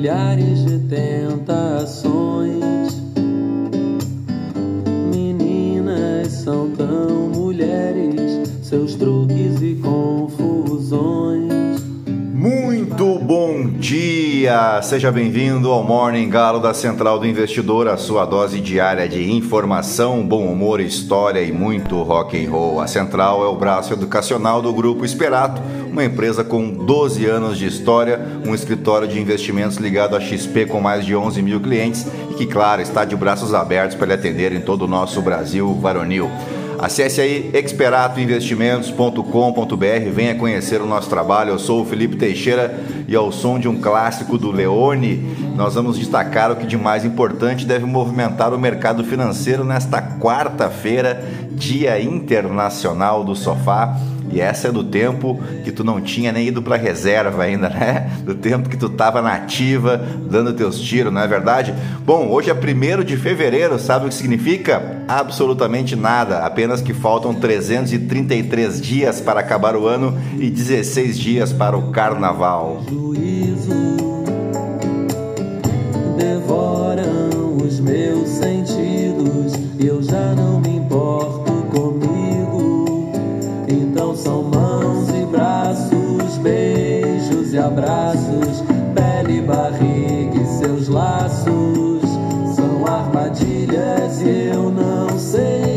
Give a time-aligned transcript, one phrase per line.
[0.00, 2.08] milhares de tentações.
[5.14, 11.50] Meninas são tão mulheres, seus truques e confusões.
[12.32, 14.80] Muito bom dia!
[14.80, 20.26] Seja bem-vindo ao Morning Galo da Central do Investidor, a sua dose diária de informação,
[20.26, 22.80] bom humor, história e muito rock and roll.
[22.80, 25.60] A Central é o braço educacional do Grupo Esperato,
[25.90, 30.80] uma empresa com 12 anos de história, um escritório de investimentos ligado à XP com
[30.80, 34.52] mais de 11 mil clientes e que, claro, está de braços abertos para lhe atender
[34.52, 36.30] em todo o nosso Brasil varonil.
[36.80, 41.50] Acesse aí experatoinvestimentos.com.br, venha conhecer o nosso trabalho.
[41.50, 42.74] Eu sou o Felipe Teixeira
[43.06, 47.04] e ao som de um clássico do Leone, nós vamos destacar o que de mais
[47.04, 54.00] importante deve movimentar o mercado financeiro nesta quarta-feira, Dia Internacional do Sofá.
[54.32, 58.10] E essa é do tempo que tu não tinha nem ido para reserva ainda, né?
[58.24, 59.96] Do tempo que tu tava nativa,
[60.30, 61.74] dando teus tiros, não é verdade?
[62.04, 65.02] Bom, hoje é 1 de fevereiro, sabe o que significa?
[65.08, 71.76] Absolutamente nada, apenas que faltam 333 dias para acabar o ano e 16 dias para
[71.76, 72.84] o carnaval.
[72.88, 73.74] Juízo
[76.16, 82.29] devoram os meus sentidos, eu já não me importo comigo.
[84.22, 88.62] São mãos e braços, beijos e abraços,
[88.94, 92.02] pele barriga e seus laços.
[92.54, 95.69] São armadilhas e eu não sei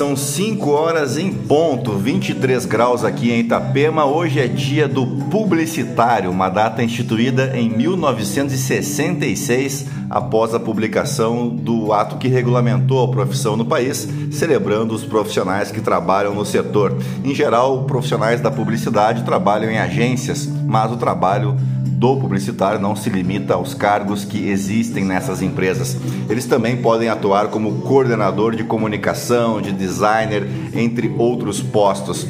[0.00, 4.06] são 5 horas em ponto, 23 graus aqui em Itapema.
[4.06, 12.16] Hoje é dia do publicitário, uma data instituída em 1966, após a publicação do ato
[12.16, 16.96] que regulamentou a profissão no país, celebrando os profissionais que trabalham no setor.
[17.22, 21.58] Em geral, profissionais da publicidade trabalham em agências, mas o trabalho
[22.00, 25.98] do publicitário não se limita aos cargos que existem nessas empresas.
[26.30, 32.26] Eles também podem atuar como coordenador de comunicação, de designer, entre outros postos.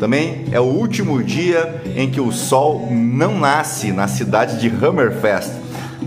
[0.00, 5.52] Também é o último dia em que o sol não nasce na cidade de Hammerfest.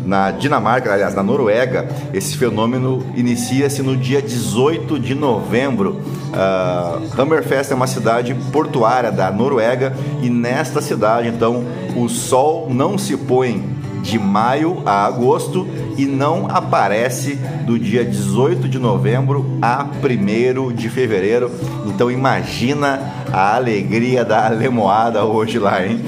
[0.05, 5.99] Na Dinamarca, aliás, na Noruega, esse fenômeno inicia-se no dia 18 de novembro.
[6.29, 11.63] Uh, Hammerfest é uma cidade portuária da Noruega e nesta cidade, então,
[11.95, 15.67] o sol não se põe de maio a agosto
[15.97, 17.35] e não aparece
[17.65, 21.49] do dia 18 de novembro a 1 de fevereiro.
[21.87, 22.99] Então imagina
[23.33, 26.05] a alegria da alemoada hoje lá, hein?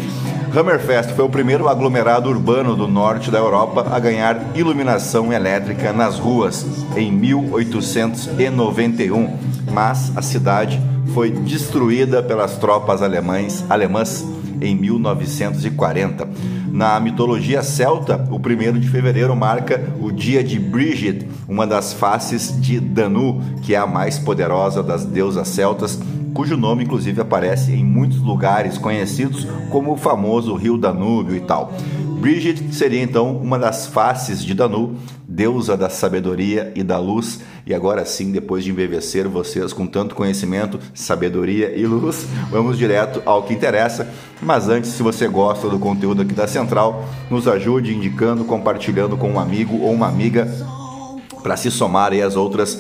[0.58, 6.18] Hammerfest foi o primeiro aglomerado urbano do norte da Europa a ganhar iluminação elétrica nas
[6.18, 9.38] ruas em 1891,
[9.72, 10.82] mas a cidade
[11.14, 14.26] foi destruída pelas tropas alemães, alemãs
[14.62, 16.28] em 1940.
[16.72, 22.60] Na mitologia celta, o 1 de fevereiro marca o dia de Brigid, uma das faces
[22.62, 26.00] de Danu, que é a mais poderosa das deusas celtas,
[26.34, 31.74] cujo nome inclusive aparece em muitos lugares conhecidos como o famoso rio Danúbio e tal.
[32.20, 34.96] Bridget seria então uma das faces de Danu,
[35.28, 37.42] deusa da sabedoria e da luz.
[37.68, 43.22] E agora sim, depois de embevecer vocês com tanto conhecimento, sabedoria e luz, vamos direto
[43.26, 44.10] ao que interessa.
[44.42, 49.30] Mas antes, se você gosta do conteúdo aqui da Central, nos ajude indicando, compartilhando com
[49.34, 50.48] um amigo ou uma amiga
[51.44, 52.80] para se somar aí às outras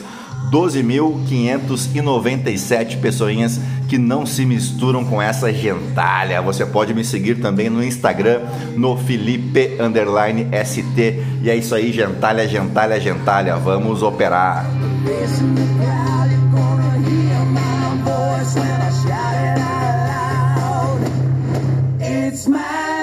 [0.52, 6.42] 12.597 pessoinhas que não se misturam com essa gentalha.
[6.42, 8.44] Você pode me seguir também no Instagram,
[8.75, 11.22] no Felipe Underline ST.
[11.42, 13.58] E é isso aí, gentalha, gentalha, gentalha.
[13.58, 14.66] Vamos operar.
[22.00, 22.97] It's my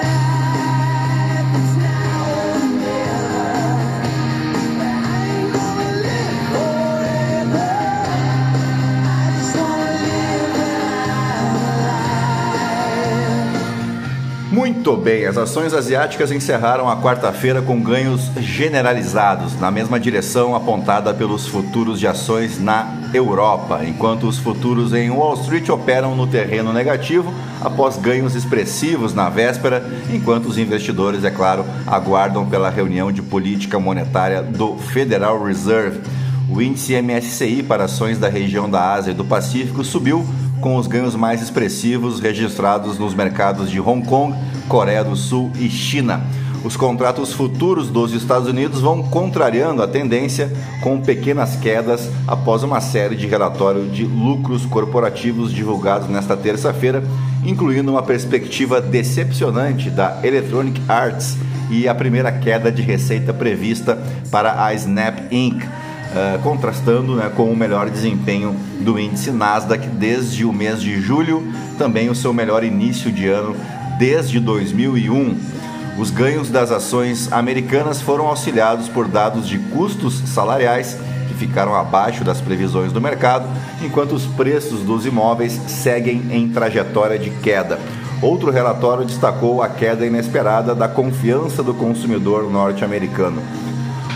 [14.85, 21.11] Muito bem, as ações asiáticas encerraram a quarta-feira com ganhos generalizados, na mesma direção apontada
[21.11, 26.71] pelos futuros de ações na Europa, enquanto os futuros em Wall Street operam no terreno
[26.71, 29.83] negativo após ganhos expressivos na véspera,
[30.13, 35.99] enquanto os investidores, é claro, aguardam pela reunião de política monetária do Federal Reserve.
[36.47, 40.23] O índice MSCI para ações da região da Ásia e do Pacífico subiu
[40.65, 44.35] com os ganhos mais expressivos registrados nos mercados de Hong Kong,
[44.67, 46.23] Coreia do Sul e China.
[46.63, 50.51] Os contratos futuros dos Estados Unidos vão contrariando a tendência
[50.81, 57.03] com pequenas quedas após uma série de relatórios de lucros corporativos divulgados nesta terça-feira,
[57.45, 61.37] incluindo uma perspectiva decepcionante da Electronic Arts
[61.69, 64.01] e a primeira queda de receita prevista
[64.31, 65.63] para a Snap Inc.
[66.15, 71.45] Uh, contrastando né, com o melhor desempenho do índice Nasdaq desde o mês de julho,
[71.77, 73.53] também o seu melhor início de ano
[73.99, 75.37] desde 2001.
[75.97, 80.97] Os ganhos das ações americanas foram auxiliados por dados de custos salariais
[81.27, 83.47] que ficaram abaixo das previsões do mercado,
[83.81, 87.77] enquanto os preços dos imóveis seguem em trajetória de queda.
[88.21, 93.41] Outro relatório destacou a queda inesperada da confiança do consumidor norte-americano.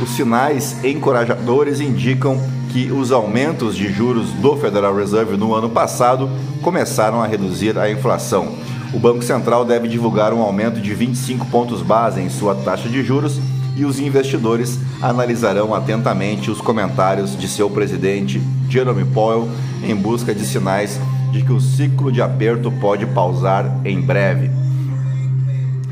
[0.02, 2.40] Os sinais encorajadores indicam
[2.72, 6.30] que os aumentos de juros do Federal Reserve no ano passado
[6.62, 8.56] começaram a reduzir a inflação.
[8.94, 13.04] O Banco Central deve divulgar um aumento de 25 pontos base em sua taxa de
[13.04, 13.40] juros
[13.76, 19.50] e os investidores analisarão atentamente os comentários de seu presidente Jerome Powell
[19.84, 21.00] em busca de sinais
[21.32, 24.50] de que o ciclo de aperto pode pausar em breve.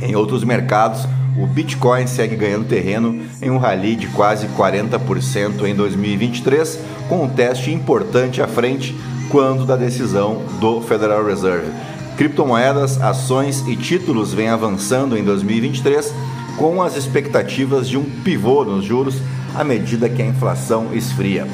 [0.02, 1.08] Em outros mercados,
[1.38, 7.30] o Bitcoin segue ganhando terreno em um rally de quase 40% em 2023, com um
[7.30, 8.96] teste importante à frente
[9.30, 11.72] quando da decisão do Federal Reserve.
[12.18, 16.14] Criptomoedas, ações e títulos vêm avançando em 2023
[16.58, 19.22] com as expectativas de um pivô nos juros
[19.54, 21.48] à medida que a inflação esfria.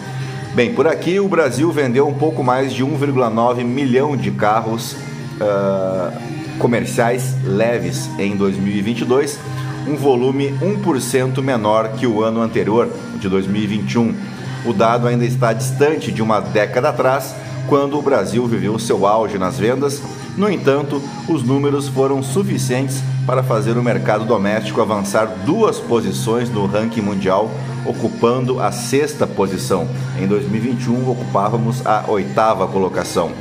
[0.56, 6.58] Bem, por aqui o Brasil vendeu um pouco mais de 1,9 milhão de carros uh,
[6.60, 9.38] comerciais leves em 2022
[9.88, 12.90] um volume 1% menor que o ano anterior,
[13.20, 14.16] de 2021.
[14.66, 17.36] O dado ainda está distante de uma década atrás,
[17.68, 20.02] quando o Brasil viveu seu auge nas vendas.
[20.38, 26.66] No entanto, os números foram suficientes para fazer o mercado doméstico avançar duas posições no
[26.66, 27.52] ranking mundial,
[27.86, 29.88] ocupando a sexta posição.
[30.20, 33.32] Em 2021, ocupávamos a oitava colocação.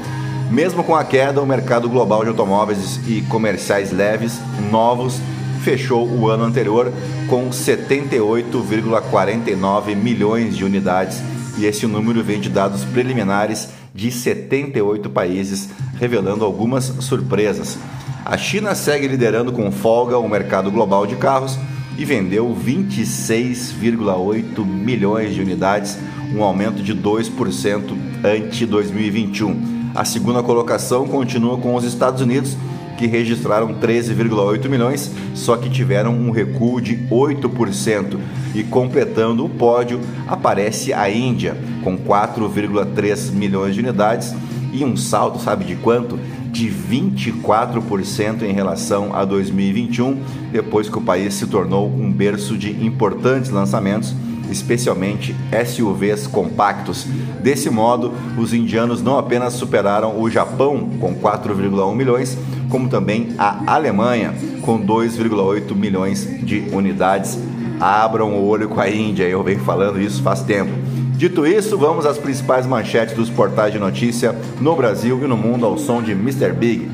[0.50, 4.38] Mesmo com a queda, o mercado global de automóveis e comerciais leves
[4.70, 5.18] novos
[5.62, 6.92] fechou o ano anterior
[7.28, 11.22] com 78,49 milhões de unidades
[11.56, 15.68] e esse número vem de dados preliminares de 78 países,
[15.98, 17.78] revelando algumas surpresas.
[18.24, 21.58] A China segue liderando com folga o mercado global de carros
[21.98, 25.98] e vendeu 26,8 milhões de unidades,
[26.34, 27.94] um aumento de 2%
[28.24, 29.90] ante 2021.
[29.94, 32.56] A segunda colocação continua com os Estados Unidos
[33.02, 38.16] que registraram 13,8 milhões, só que tiveram um recuo de 8%.
[38.54, 44.32] E completando o pódio aparece a Índia, com 4,3 milhões de unidades
[44.72, 46.16] e um salto, sabe de quanto?
[46.52, 50.22] De 24% em relação a 2021,
[50.52, 54.14] depois que o país se tornou um berço de importantes lançamentos
[54.52, 55.34] especialmente
[55.66, 57.06] SUVs compactos.
[57.42, 62.36] Desse modo, os indianos não apenas superaram o Japão com 4,1 milhões,
[62.72, 67.38] como também a Alemanha com 2,8 milhões de unidades.
[67.78, 70.70] Abram o olho com a Índia, eu venho falando isso faz tempo.
[71.14, 75.66] Dito isso, vamos às principais manchetes dos portais de notícia no Brasil e no mundo
[75.66, 76.54] ao som de Mr.
[76.54, 76.88] Big.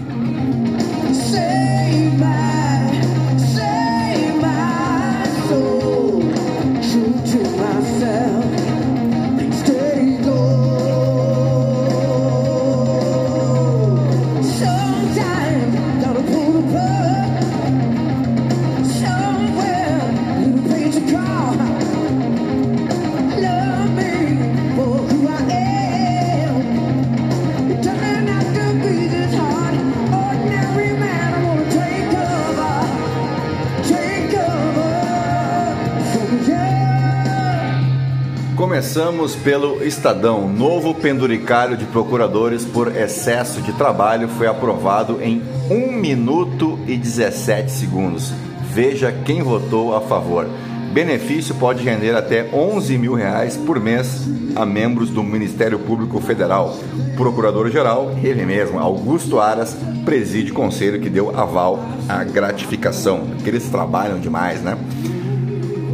[38.89, 40.49] Começamos pelo Estadão.
[40.49, 47.71] Novo penduricário de procuradores por excesso de trabalho foi aprovado em 1 minuto e 17
[47.71, 48.33] segundos.
[48.73, 50.49] Veja quem votou a favor.
[50.91, 54.27] Benefício pode render até 11 mil reais por mês
[54.57, 56.75] a membros do Ministério Público Federal.
[57.15, 61.79] Procurador-geral, ele mesmo, Augusto Aras, preside conselho que deu aval
[62.09, 63.29] à gratificação.
[63.45, 64.79] Eles trabalham demais, né?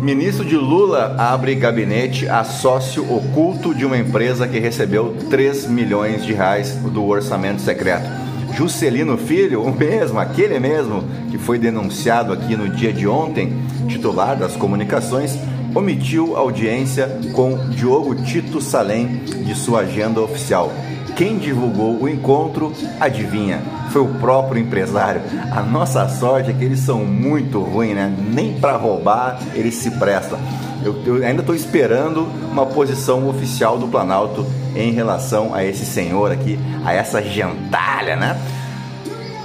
[0.05, 6.27] Ministro de Lula abre gabinete a sócio oculto de uma empresa que recebeu 3 milhões
[6.27, 8.07] de reais do orçamento secreto.
[8.53, 13.55] Juscelino Filho, o mesmo, aquele mesmo que foi denunciado aqui no dia de ontem,
[13.89, 15.39] titular das comunicações,
[15.75, 20.71] omitiu audiência com Diogo Tito Salem de sua agenda oficial.
[21.17, 23.63] Quem divulgou o encontro, adivinha?
[23.95, 25.23] Foi o próprio empresário.
[25.53, 28.13] A nossa sorte é que eles são muito ruins, né?
[28.19, 30.37] Nem para roubar eles se prestam.
[30.85, 36.33] Eu, eu ainda estou esperando uma posição oficial do Planalto em relação a esse senhor
[36.33, 38.37] aqui, a essa gentalha, né?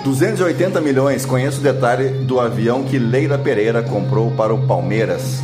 [0.03, 5.43] 280 milhões, conheço o detalhe do avião que Leila Pereira comprou para o Palmeiras.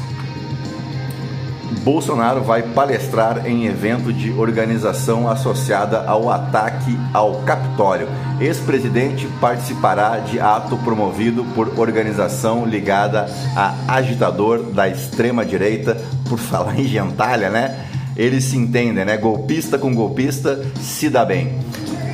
[1.85, 8.07] Bolsonaro vai palestrar em evento de organização associada ao ataque ao Capitólio.
[8.41, 15.95] Ex-presidente participará de ato promovido por organização ligada a agitador da extrema-direita,
[16.27, 17.85] por falar em gentalha, né?
[18.17, 19.15] Eles se entendem, né?
[19.15, 21.59] Golpista com golpista se dá bem.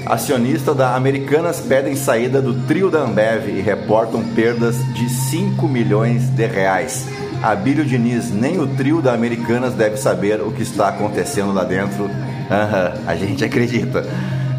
[0.05, 6.23] Acionistas da Americanas pedem saída do trio da Ambev e reportam perdas de 5 milhões
[6.23, 7.05] de reais.
[7.41, 12.03] Abílio Diniz, nem o trio da Americanas deve saber o que está acontecendo lá dentro.
[12.03, 14.05] Uhum, a gente acredita.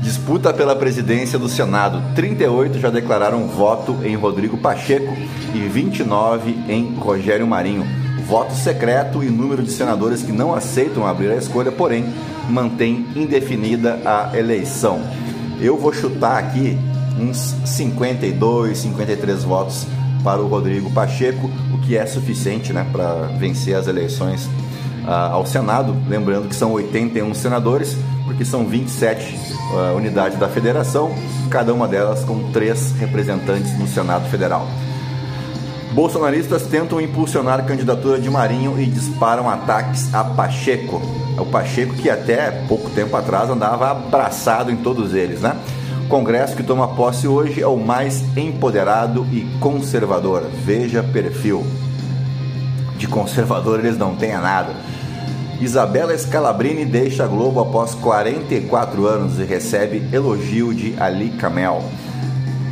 [0.01, 2.03] Disputa pela presidência do Senado.
[2.17, 5.17] 38 já declararam voto em Rodrigo Pacheco
[5.55, 7.87] e 29 em Rogério Marinho.
[8.27, 12.05] Voto secreto e número de senadores que não aceitam abrir a escolha, porém,
[12.51, 15.01] mantém indefinida a eleição.
[15.61, 16.77] Eu vou chutar aqui
[17.17, 19.87] uns 52, 53 votos
[20.23, 24.47] para o Rodrigo Pacheco, o que é suficiente né, para vencer as eleições
[25.05, 25.97] uh, ao Senado.
[26.09, 31.14] Lembrando que são 81 senadores, porque são 27 uh, unidades da federação,
[31.50, 34.67] cada uma delas com três representantes no Senado Federal.
[35.93, 41.02] Bolsonaristas tentam impulsionar a candidatura de Marinho e disparam ataques a Pacheco.
[41.38, 45.55] O Pacheco que até pouco tempo atrás andava abraçado em todos eles, né?
[46.12, 50.42] Congresso que toma posse hoje é o mais empoderado e conservador.
[50.62, 51.64] Veja perfil.
[52.99, 54.75] De conservador eles não têm nada.
[55.59, 61.83] Isabela Scalabrini deixa a Globo após 44 anos e recebe elogio de Ali Camel.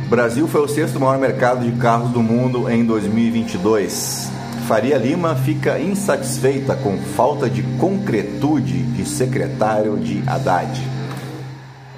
[0.07, 4.29] Brasil foi o sexto maior mercado de carros do mundo em 2022.
[4.67, 11.00] Faria Lima fica insatisfeita com falta de concretude de secretário de Haddad.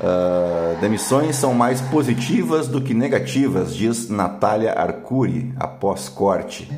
[0.04, 6.70] Uh, demissões são mais positivas do que negativas, diz Natália Arcuri, após corte.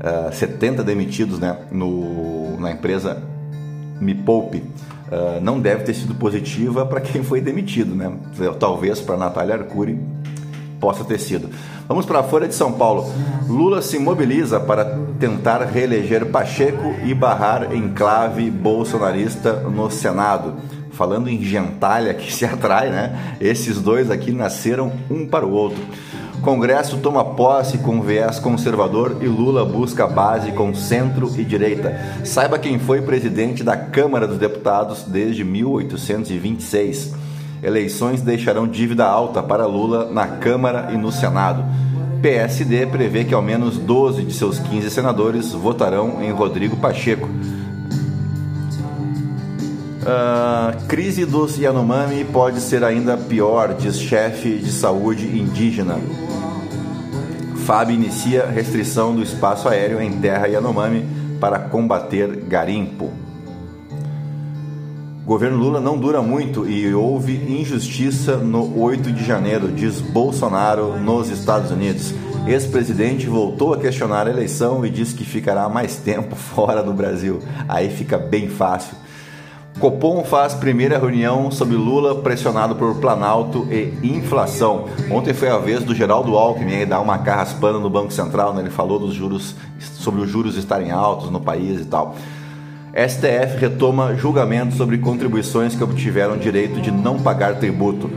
[0.00, 3.20] Uh, ah, 70 demitidos né, no, na empresa
[4.00, 4.58] Me Poupe.
[4.58, 8.12] Uh, não deve ter sido positiva para quem foi demitido, né?
[8.60, 9.98] Talvez para Natália Arcuri
[10.78, 11.48] possa ter sido.
[11.88, 13.10] Vamos para a Folha de São Paulo.
[13.48, 14.84] Lula se mobiliza para
[15.18, 20.54] tentar reeleger Pacheco e barrar enclave bolsonarista no Senado.
[20.98, 23.36] Falando em gentalha que se atrai, né?
[23.40, 25.80] Esses dois aqui nasceram um para o outro.
[26.42, 31.96] Congresso toma posse com viés conservador e Lula busca base com centro e direita.
[32.24, 37.14] Saiba quem foi presidente da Câmara dos Deputados desde 1826.
[37.62, 41.64] Eleições deixarão dívida alta para Lula na Câmara e no Senado.
[42.20, 47.28] PSD prevê que ao menos 12 de seus 15 senadores votarão em Rodrigo Pacheco.
[50.08, 55.98] Uh, crise dos Yanomami pode ser ainda pior, diz chefe de saúde indígena.
[57.66, 61.04] FAB inicia restrição do espaço aéreo em terra Yanomami
[61.38, 63.12] para combater garimpo.
[65.26, 71.28] Governo Lula não dura muito e houve injustiça no 8 de janeiro, diz Bolsonaro nos
[71.28, 72.14] Estados Unidos.
[72.46, 77.40] Ex-presidente voltou a questionar a eleição e disse que ficará mais tempo fora do Brasil.
[77.68, 78.96] Aí fica bem fácil.
[79.78, 84.86] Copom faz primeira reunião sobre Lula pressionado por Planalto e inflação.
[85.08, 88.62] Ontem foi a vez do Geraldo Alckmin dar uma carraspana no Banco Central, né?
[88.62, 92.16] ele falou dos juros, sobre os juros estarem altos no país e tal.
[92.92, 98.10] STF retoma julgamento sobre contribuições que obtiveram direito de não pagar tributo.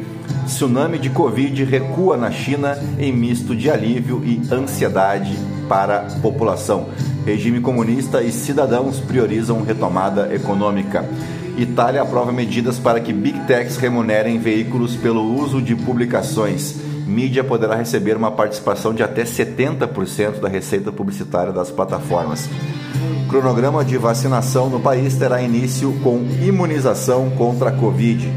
[0.48, 5.38] Tsunami de Covid recua na China em misto de alívio e ansiedade
[5.70, 6.88] para a população.
[7.24, 11.06] Regime comunista e cidadãos priorizam retomada econômica.
[11.64, 16.76] Itália aprova medidas para que Big Techs remunerem veículos pelo uso de publicações.
[17.06, 22.50] Mídia poderá receber uma participação de até 70% da receita publicitária das plataformas
[23.32, 28.30] cronograma de vacinação no país terá início com imunização contra a Covid.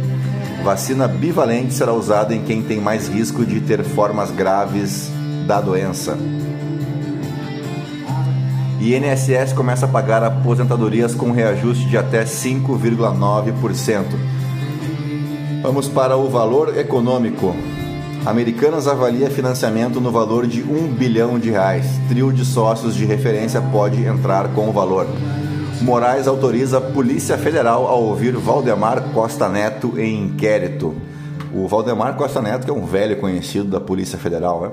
[0.63, 5.11] Vacina bivalente será usada em quem tem mais risco de ter formas graves
[5.49, 6.17] da doença.
[8.85, 14.05] INSS começa a pagar aposentadorias com reajuste de até 5,9%.
[15.63, 17.57] Vamos para o valor econômico.
[18.27, 21.87] Americanas avalia financiamento no valor de 1 bilhão de reais.
[22.09, 25.07] Trio de sócios de referência pode entrar com o valor.
[25.81, 30.95] Moraes autoriza a Polícia Federal a ouvir Valdemar Costa Neto em inquérito.
[31.55, 34.71] O Valdemar Costa Neto, que é um velho conhecido da Polícia Federal, né?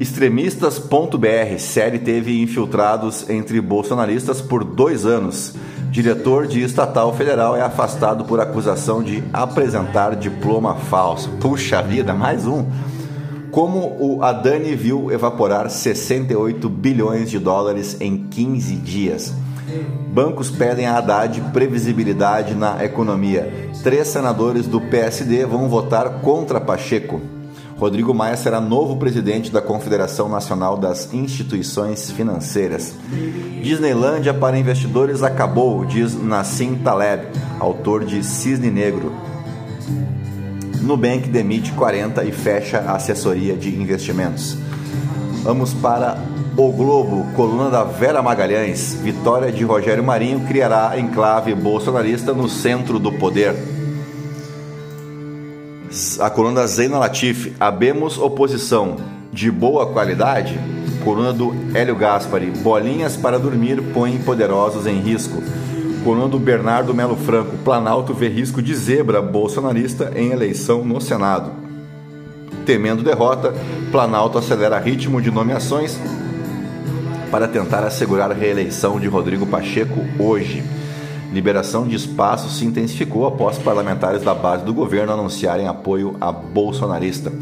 [0.00, 5.54] Extremistas.br, série teve infiltrados entre bolsonaristas por dois anos.
[5.90, 11.28] Diretor de estatal federal é afastado por acusação de apresentar diploma falso.
[11.38, 12.64] Puxa vida, mais um.
[13.50, 19.34] Como o Adani viu evaporar 68 bilhões de dólares em 15 dias.
[20.10, 23.68] Bancos pedem a Haddad previsibilidade na economia.
[23.82, 27.20] Três senadores do PSD vão votar contra Pacheco.
[27.80, 32.92] Rodrigo Maia será novo presidente da Confederação Nacional das Instituições Financeiras.
[33.62, 39.14] Disneylândia para investidores acabou, diz Nassim Taleb, autor de Cisne Negro.
[40.82, 44.58] Nubank demite 40 e fecha a assessoria de investimentos.
[45.42, 46.18] Vamos para
[46.58, 48.92] o Globo, coluna da Vera Magalhães.
[48.92, 53.79] Vitória de Rogério Marinho criará enclave bolsonarista no centro do poder.
[56.20, 58.96] A coluna Zeina Latif, Abemos Oposição,
[59.32, 60.56] de boa qualidade?
[61.02, 65.42] Coluna do Hélio Gaspari, Bolinhas para dormir põem poderosos em risco.
[66.04, 71.50] Coluna do Bernardo Melo Franco, Planalto vê risco de zebra bolsonarista em eleição no Senado.
[72.64, 73.52] Temendo derrota,
[73.90, 75.98] Planalto acelera ritmo de nomeações
[77.32, 80.62] para tentar assegurar a reeleição de Rodrigo Pacheco hoje.
[81.32, 87.32] Liberação de espaço se intensificou após parlamentares da base do governo anunciarem apoio a bolsonarista.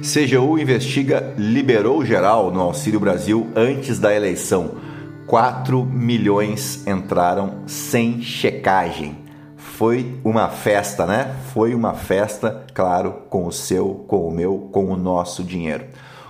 [0.00, 4.72] CGU investiga liberou geral no Auxílio Brasil antes da eleição.
[5.26, 9.18] 4 milhões entraram sem checagem.
[9.56, 11.34] Foi uma festa, né?
[11.54, 15.84] Foi uma festa, claro, com o seu, com o meu, com o nosso dinheiro.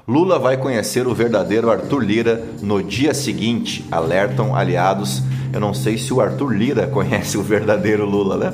[0.07, 5.23] Lula vai conhecer o verdadeiro Arthur Lira no dia seguinte, alertam aliados.
[5.53, 8.53] Eu não sei se o Arthur Lira conhece o verdadeiro Lula, né?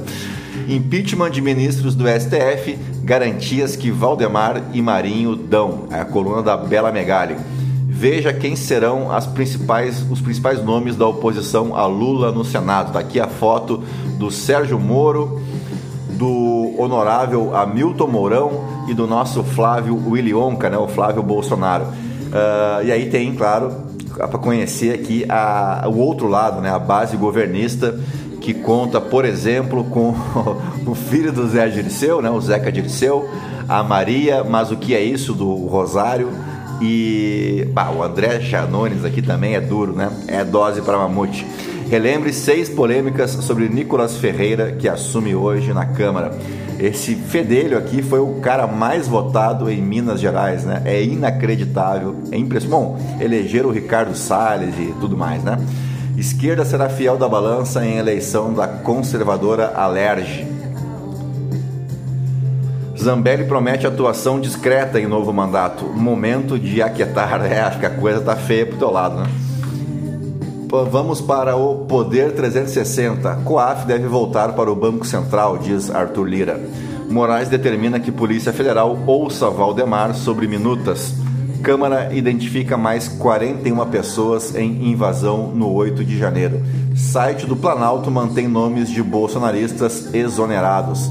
[0.69, 5.87] Impeachment de ministros do STF, garantias que Valdemar e Marinho dão.
[5.91, 7.37] É a coluna da Bela Megali.
[7.87, 12.89] Veja quem serão as principais, os principais nomes da oposição a Lula no Senado.
[12.89, 13.83] Está aqui a foto
[14.19, 15.41] do Sérgio Moro,
[16.11, 21.85] do honorável Hamilton Mourão e do nosso Flávio Willionca, né, o Flávio Bolsonaro.
[21.85, 23.86] Uh, e aí tem, claro,
[24.17, 27.99] para conhecer aqui a, o outro lado, né, a base governista,
[28.41, 30.15] que conta, por exemplo, com
[30.87, 33.29] o filho do Zé Dirceu, né, o Zeca Dirceu,
[33.69, 36.31] a Maria, mas o que é isso do Rosário,
[36.81, 40.11] e bah, o André Chanones aqui também é duro, né?
[40.29, 41.47] É dose para mamute.
[41.89, 46.37] Relembre seis polêmicas sobre Nicolas Ferreira, que assume hoje na Câmara.
[46.79, 50.83] Esse fedelho aqui foi o cara mais votado em Minas Gerais, né?
[50.85, 52.71] É inacreditável, é impressionante.
[52.71, 55.59] Bom, elegeram o Ricardo Salles e tudo mais, né?
[56.19, 60.47] Esquerda será fiel da balança em eleição da conservadora Alerge.
[62.99, 65.85] Zambelli promete atuação discreta em novo mandato.
[65.85, 67.45] Momento de aquietar.
[67.45, 69.27] É, acho que a coisa tá feia pro teu lado, né?
[70.85, 73.37] Vamos para o Poder 360.
[73.45, 76.61] Coaf deve voltar para o Banco Central, diz Arthur Lira.
[77.09, 81.15] Moraes determina que Polícia Federal ouça Valdemar sobre minutas.
[81.63, 86.63] Câmara identifica mais 41 pessoas em invasão no 8 de janeiro.
[86.95, 91.11] Site do Planalto mantém nomes de bolsonaristas exonerados.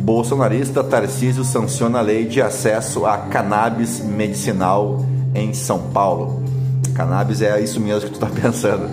[0.00, 6.39] Bolsonarista Tarcísio sanciona a lei de acesso a cannabis medicinal em São Paulo.
[7.00, 8.86] Cannabis é isso mesmo que tu está pensando.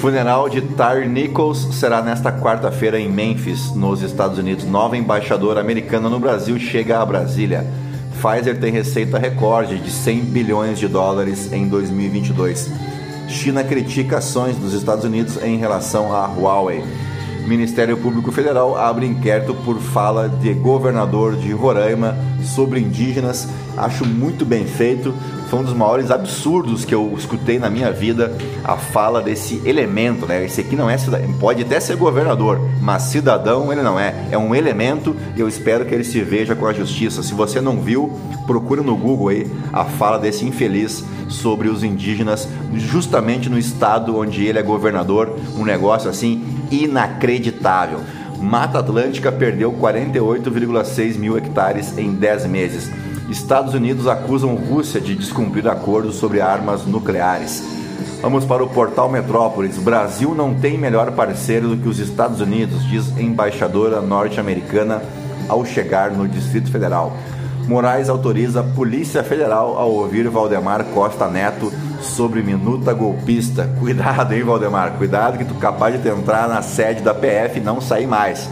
[0.00, 4.64] Funeral de Tyre Nichols será nesta quarta-feira em Memphis, nos Estados Unidos.
[4.64, 7.66] Nova embaixadora americana no Brasil chega a Brasília.
[8.12, 12.70] Pfizer tem receita recorde de 100 bilhões de dólares em 2022.
[13.26, 16.84] China critica ações dos Estados Unidos em relação à Huawei.
[17.48, 23.48] Ministério Público Federal abre inquérito por fala de governador de Roraima sobre indígenas.
[23.76, 25.12] Acho muito bem feito.
[25.48, 30.26] Foi um dos maiores absurdos que eu escutei na minha vida a fala desse elemento,
[30.26, 30.44] né?
[30.44, 30.96] Esse aqui não é
[31.38, 34.14] pode até ser governador, mas cidadão ele não é.
[34.30, 37.22] É um elemento e eu espero que ele se veja com a justiça.
[37.22, 42.48] Se você não viu, procure no Google aí a fala desse infeliz sobre os indígenas,
[42.74, 45.36] justamente no estado onde ele é governador.
[45.56, 48.00] Um negócio assim inacreditável.
[48.40, 52.90] Mata Atlântica perdeu 48,6 mil hectares em 10 meses.
[53.28, 57.62] Estados Unidos acusam Rússia de descumprir acordos sobre armas nucleares.
[58.20, 59.78] Vamos para o portal Metrópolis.
[59.78, 65.02] Brasil não tem melhor parceiro do que os Estados Unidos, diz embaixadora norte-americana
[65.48, 67.16] ao chegar no Distrito Federal.
[67.66, 73.70] Moraes autoriza a Polícia Federal a ouvir Valdemar Costa Neto sobre minuta golpista.
[73.80, 74.92] Cuidado, hein, Valdemar?
[74.92, 78.48] Cuidado que tu capaz de entrar na sede da PF e não sair mais.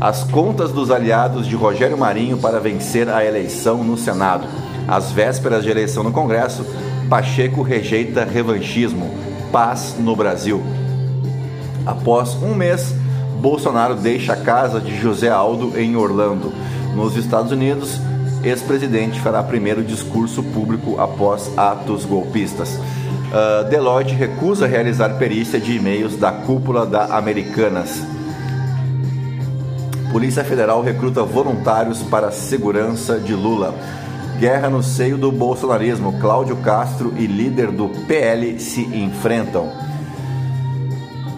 [0.00, 4.46] As contas dos aliados de Rogério Marinho para vencer a eleição no Senado.
[4.86, 6.64] Às vésperas de eleição no Congresso,
[7.10, 9.10] Pacheco rejeita revanchismo.
[9.50, 10.62] Paz no Brasil.
[11.84, 12.94] Após um mês,
[13.40, 16.52] Bolsonaro deixa a casa de José Aldo em Orlando.
[16.94, 18.00] Nos Estados Unidos,
[18.44, 22.78] ex-presidente fará primeiro discurso público após atos golpistas.
[22.78, 28.00] Uh, Deloitte recusa realizar perícia de e-mails da cúpula da Americanas.
[30.10, 33.74] Polícia Federal recruta voluntários para a segurança de Lula.
[34.38, 36.18] Guerra no seio do bolsonarismo.
[36.18, 39.70] Cláudio Castro e líder do PL se enfrentam.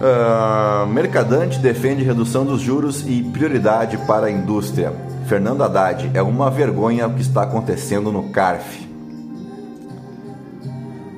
[0.00, 4.92] Uh, Mercadante defende redução dos juros e prioridade para a indústria.
[5.26, 8.88] Fernando Haddad, é uma vergonha o que está acontecendo no CARF.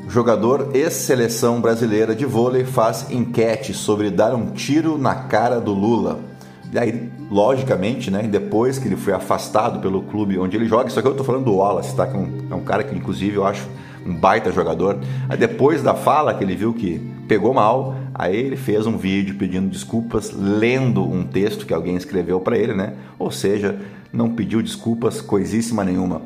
[0.09, 6.32] Jogador ex-seleção brasileira de vôlei faz enquete sobre dar um tiro na cara do Lula.
[6.75, 11.07] Aí, logicamente, né, depois que ele foi afastado pelo clube onde ele joga, isso aqui
[11.07, 12.07] eu estou falando do Wallace, tá?
[12.07, 13.69] Que é um, é um cara que, inclusive, eu acho
[14.07, 14.99] um baita jogador.
[15.29, 19.37] Aí, depois da fala que ele viu que pegou mal, aí ele fez um vídeo
[19.37, 22.95] pedindo desculpas, lendo um texto que alguém escreveu para ele, né?
[23.19, 23.79] Ou seja,
[24.13, 26.23] não pediu desculpas, coisíssima nenhuma.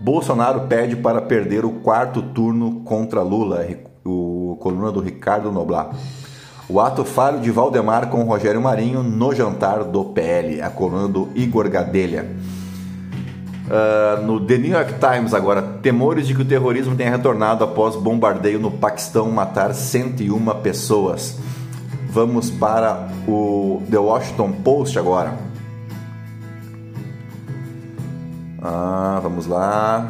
[0.00, 3.66] Bolsonaro pede para perder o quarto turno contra Lula,
[4.04, 5.90] o coluna do Ricardo Noblar.
[6.68, 11.30] O ato falho de Valdemar com Rogério Marinho no jantar do PL, a coluna do
[11.34, 12.26] Igor Gadelha.
[13.68, 17.96] Uh, no The New York Times agora, temores de que o terrorismo tenha retornado após
[17.96, 21.38] bombardeio no Paquistão matar 101 pessoas.
[22.10, 25.34] Vamos para o The Washington Post agora.
[28.60, 30.06] Ah, vamos lá.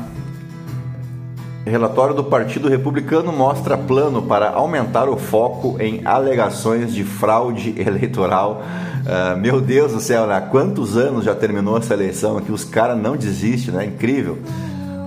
[1.68, 8.62] Relatório do Partido Republicano mostra plano para aumentar o foco em alegações de fraude eleitoral.
[9.04, 10.40] Uh, meu Deus do céu, né?
[10.50, 12.52] Quantos anos já terminou essa eleição aqui?
[12.52, 13.84] Os caras não desistem, né?
[13.84, 14.38] Incrível.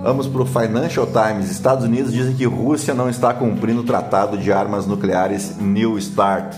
[0.02, 1.50] Vamos para o Financial Times.
[1.50, 6.56] Estados Unidos dizem que Rússia não está cumprindo o tratado de armas nucleares New START.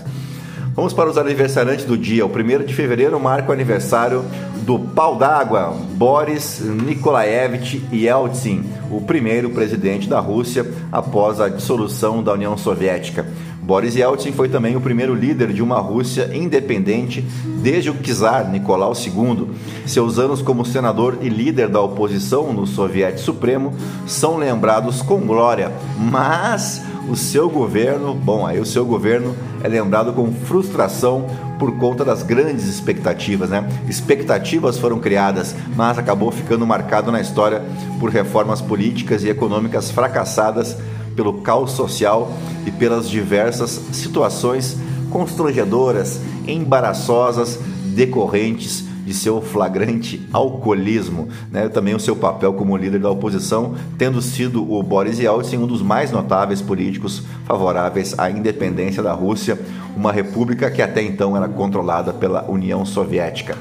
[0.75, 2.25] Vamos para os aniversariantes do dia.
[2.25, 4.25] O 1 de fevereiro marca o aniversário
[4.65, 12.33] do pau d'água, Boris Nikolaevich Yeltsin, o primeiro presidente da Rússia após a dissolução da
[12.33, 13.25] União Soviética.
[13.61, 17.21] Boris Yeltsin foi também o primeiro líder de uma Rússia independente
[17.63, 19.47] desde o czar Nicolau II.
[19.85, 23.73] Seus anos como senador e líder da oposição no Soviético Supremo
[24.05, 30.13] são lembrados com glória, mas o seu governo, bom, aí o seu governo é lembrado
[30.13, 31.25] com frustração
[31.59, 33.67] por conta das grandes expectativas, né?
[33.87, 37.63] Expectativas foram criadas, mas acabou ficando marcado na história
[37.99, 40.77] por reformas políticas e econômicas fracassadas
[41.15, 42.31] pelo caos social
[42.65, 44.77] e pelas diversas situações
[45.09, 47.59] constrangedoras, embaraçosas
[47.95, 51.69] decorrentes de seu flagrante alcoolismo, né?
[51.69, 55.81] também o seu papel como líder da oposição, tendo sido o Boris Yeltsin um dos
[55.81, 59.59] mais notáveis políticos favoráveis à independência da Rússia,
[59.95, 63.55] uma república que até então era controlada pela União Soviética.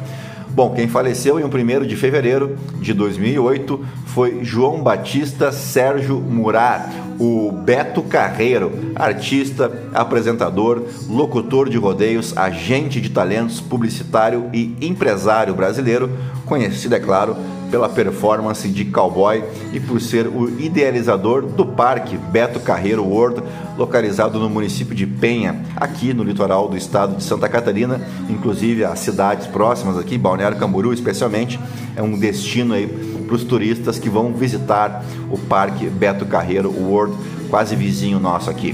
[0.55, 7.51] Bom, quem faleceu em 1 de fevereiro de 2008 foi João Batista Sérgio Murat, o
[7.51, 16.09] Beto Carreiro, artista, apresentador, locutor de rodeios, agente de talentos, publicitário e empresário brasileiro,
[16.47, 17.37] conhecido, é claro,
[17.75, 23.43] pela performance de cowboy e por ser o idealizador do Parque Beto Carreiro World,
[23.77, 29.01] localizado no município de Penha, aqui no litoral do estado de Santa Catarina, inclusive as
[29.01, 31.59] cidades próximas aqui, Balneário Camboriú especialmente,
[31.97, 37.17] é um destino aí para os turistas que vão visitar o Parque Beto Carreiro World,
[37.51, 38.73] quase vizinho nosso aqui.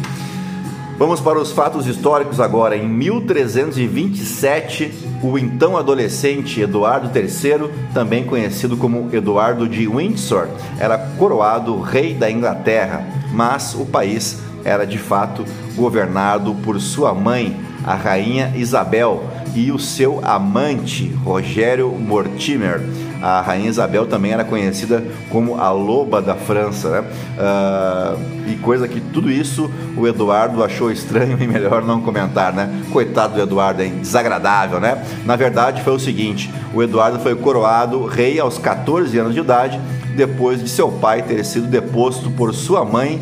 [1.00, 2.76] Vamos para os fatos históricos agora.
[2.76, 11.80] Em 1327, o então adolescente Eduardo III, também conhecido como Eduardo de Windsor, era coroado
[11.80, 15.42] rei da Inglaterra, mas o país era de fato
[15.74, 22.80] governado por sua mãe, a rainha Isabel, e o seu amante, Rogério Mortimer
[23.22, 27.04] a Rainha Isabel também era conhecida como a Loba da França, né?
[27.38, 32.82] Uh, e coisa que tudo isso o Eduardo achou estranho e melhor não comentar, né?
[32.90, 33.98] Coitado do Eduardo, hein?
[34.00, 35.04] Desagradável, né?
[35.26, 39.78] Na verdade foi o seguinte: o Eduardo foi coroado rei aos 14 anos de idade,
[40.16, 43.20] depois de seu pai ter sido deposto por sua mãe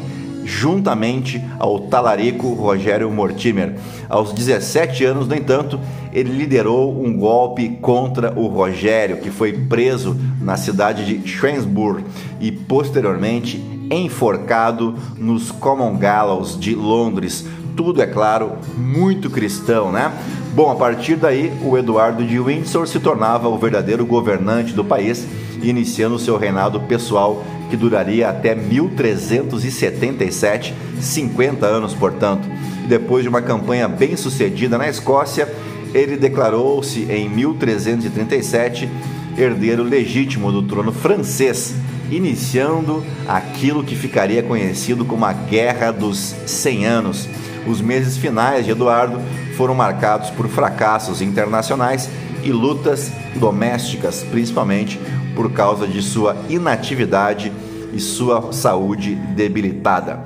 [0.48, 3.74] juntamente ao talarico Rogério Mortimer.
[4.08, 5.78] Aos 17 anos, no entanto,
[6.10, 12.02] ele liderou um golpe contra o Rogério, que foi preso na cidade de Schwensburg
[12.40, 17.46] e posteriormente enforcado nos Common Gallows de Londres.
[17.76, 20.10] Tudo, é claro, muito cristão, né?
[20.54, 25.26] Bom, a partir daí, o Eduardo de Windsor se tornava o verdadeiro governante do país,
[25.62, 32.48] iniciando seu reinado pessoal que duraria até 1377, 50 anos, portanto.
[32.88, 35.52] Depois de uma campanha bem sucedida na Escócia,
[35.94, 38.88] ele declarou-se em 1337
[39.36, 41.74] herdeiro legítimo do trono francês,
[42.10, 47.28] iniciando aquilo que ficaria conhecido como a Guerra dos 100 Anos.
[47.66, 49.20] Os meses finais de Eduardo
[49.56, 52.08] foram marcados por fracassos internacionais
[52.42, 54.98] e lutas domésticas, principalmente
[55.34, 57.52] por causa de sua inatividade
[57.92, 60.24] e sua saúde debilitada.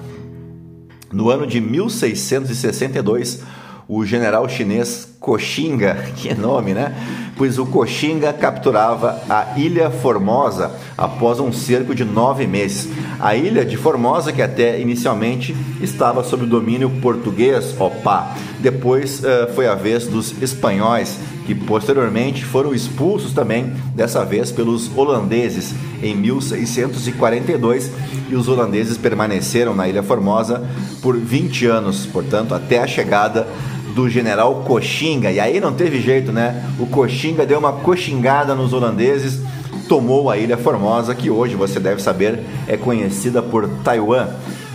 [1.12, 3.42] No ano de 1662,
[3.88, 6.94] o general chinês Coxinga, que nome, né?
[7.36, 12.88] Pois o Coxinga capturava a Ilha Formosa após um cerco de nove meses.
[13.20, 19.52] A ilha de Formosa, que até inicialmente estava sob o domínio português, opa, depois uh,
[19.54, 26.14] foi a vez dos espanhóis, que posteriormente foram expulsos também, dessa vez pelos holandeses, em
[26.16, 27.90] 1642,
[28.30, 30.64] e os holandeses permaneceram na Ilha Formosa
[31.00, 33.46] por 20 anos, portanto, até a chegada
[33.94, 35.30] do general Coxinga.
[35.30, 36.64] E aí não teve jeito, né?
[36.78, 39.40] O Coxinga deu uma coxingada nos holandeses,
[39.88, 44.28] tomou a Ilha Formosa, que hoje você deve saber é conhecida por Taiwan.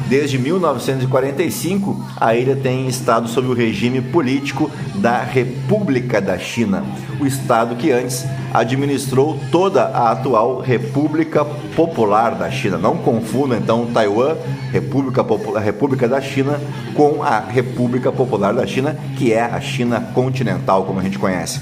[0.08, 6.86] Desde 1945, a ilha tem estado sob o regime político da República da China,
[7.20, 11.44] o estado que antes administrou toda a atual República
[11.76, 12.78] Popular da China.
[12.78, 14.36] Não confunda então Taiwan,
[14.72, 16.60] República, Popular, República da China,
[16.94, 21.60] com a República Popular da China, que é a China continental, como a gente conhece.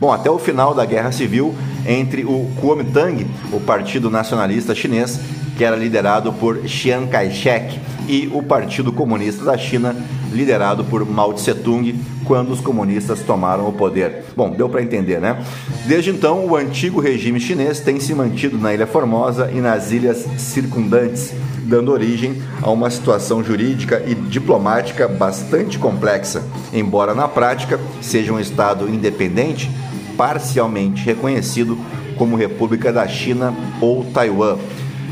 [0.00, 1.52] Bom, até o final da Guerra Civil
[1.84, 5.18] entre o Kuomintang, o Partido Nacionalista Chinês,
[5.58, 9.94] que era liderado por Chiang Kai-shek, e o Partido Comunista da China,
[10.32, 11.94] liderado por Mao Tse-tung,
[12.24, 14.24] quando os comunistas tomaram o poder.
[14.34, 15.44] Bom, deu para entender, né?
[15.86, 20.26] Desde então, o antigo regime chinês tem se mantido na Ilha Formosa e nas ilhas
[20.38, 26.42] circundantes, dando origem a uma situação jurídica e diplomática bastante complexa,
[26.72, 29.70] embora na prática seja um Estado independente,
[30.16, 31.76] parcialmente reconhecido
[32.16, 34.56] como República da China ou Taiwan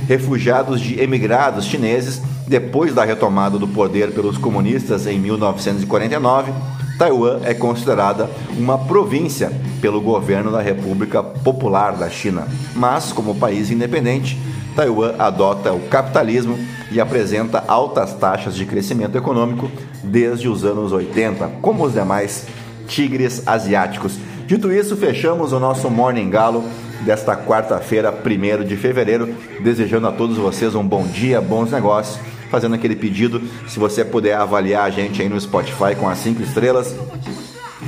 [0.07, 6.53] refugiados de emigrados chineses depois da retomada do poder pelos comunistas em 1949.
[6.99, 13.71] Taiwan é considerada uma província pelo governo da República Popular da China, mas como país
[13.71, 14.39] independente,
[14.75, 16.59] Taiwan adota o capitalismo
[16.91, 19.71] e apresenta altas taxas de crescimento econômico
[20.03, 22.47] desde os anos 80, como os demais
[22.87, 24.19] tigres asiáticos.
[24.47, 26.65] Dito isso, fechamos o nosso Morning Galo
[27.03, 29.35] desta quarta-feira, 1 de fevereiro.
[29.61, 32.19] Desejando a todos vocês um bom dia, bons negócios.
[32.51, 36.43] Fazendo aquele pedido, se você puder avaliar a gente aí no Spotify com as 5
[36.43, 36.95] estrelas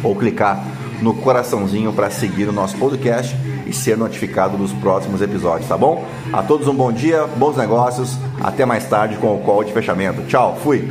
[0.02, 0.64] ou clicar
[1.00, 6.04] no coraçãozinho para seguir o nosso podcast e ser notificado dos próximos episódios, tá bom?
[6.32, 10.22] A todos um bom dia, bons negócios, até mais tarde com o call de fechamento.
[10.22, 10.88] Tchau, fui!